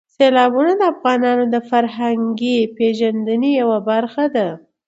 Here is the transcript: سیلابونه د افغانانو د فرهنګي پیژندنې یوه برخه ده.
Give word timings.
سیلابونه 0.15 0.71
د 0.77 0.81
افغانانو 0.93 1.43
د 1.53 1.55
فرهنګي 1.69 2.57
پیژندنې 2.77 3.49
یوه 3.61 3.77
برخه 3.89 4.25
ده. 4.35 4.47